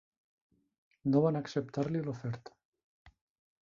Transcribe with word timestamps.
No 1.13 1.23
van 1.27 1.39
acceptar-li 1.43 2.05
l'oferta. 2.09 2.61